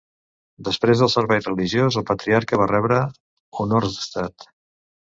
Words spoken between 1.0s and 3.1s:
del servei religiós, el patriarca va rebre